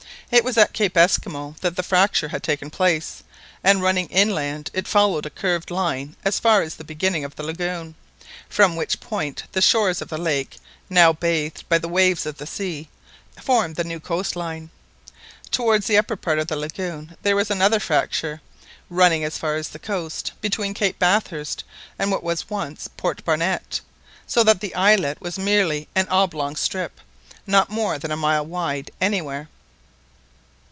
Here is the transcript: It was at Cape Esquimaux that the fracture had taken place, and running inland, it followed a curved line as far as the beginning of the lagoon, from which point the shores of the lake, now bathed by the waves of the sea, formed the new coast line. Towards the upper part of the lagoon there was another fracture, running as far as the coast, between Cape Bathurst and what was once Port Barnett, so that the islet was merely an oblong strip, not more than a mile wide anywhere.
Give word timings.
It 0.33 0.45
was 0.45 0.57
at 0.57 0.71
Cape 0.71 0.95
Esquimaux 0.95 1.55
that 1.59 1.75
the 1.75 1.83
fracture 1.83 2.29
had 2.29 2.41
taken 2.41 2.69
place, 2.69 3.21
and 3.65 3.81
running 3.81 4.07
inland, 4.07 4.69
it 4.73 4.87
followed 4.87 5.25
a 5.25 5.29
curved 5.29 5.69
line 5.69 6.15
as 6.23 6.39
far 6.39 6.61
as 6.61 6.75
the 6.75 6.85
beginning 6.85 7.25
of 7.25 7.35
the 7.35 7.43
lagoon, 7.43 7.95
from 8.47 8.77
which 8.77 9.01
point 9.01 9.43
the 9.51 9.61
shores 9.61 10.01
of 10.01 10.07
the 10.07 10.17
lake, 10.17 10.55
now 10.89 11.11
bathed 11.11 11.67
by 11.67 11.77
the 11.77 11.89
waves 11.89 12.25
of 12.25 12.37
the 12.37 12.47
sea, 12.47 12.87
formed 13.41 13.75
the 13.75 13.83
new 13.83 13.99
coast 13.99 14.37
line. 14.37 14.69
Towards 15.51 15.87
the 15.87 15.97
upper 15.97 16.15
part 16.15 16.39
of 16.39 16.47
the 16.47 16.55
lagoon 16.55 17.17
there 17.21 17.35
was 17.35 17.51
another 17.51 17.81
fracture, 17.81 18.39
running 18.89 19.25
as 19.25 19.37
far 19.37 19.57
as 19.57 19.67
the 19.67 19.79
coast, 19.79 20.31
between 20.39 20.73
Cape 20.73 20.97
Bathurst 20.97 21.65
and 21.99 22.09
what 22.09 22.23
was 22.23 22.49
once 22.49 22.87
Port 22.95 23.21
Barnett, 23.25 23.81
so 24.25 24.45
that 24.45 24.61
the 24.61 24.73
islet 24.75 25.19
was 25.19 25.37
merely 25.37 25.89
an 25.93 26.07
oblong 26.07 26.55
strip, 26.55 27.01
not 27.45 27.69
more 27.69 27.99
than 27.99 28.11
a 28.11 28.15
mile 28.15 28.45
wide 28.45 28.91
anywhere. 29.01 29.49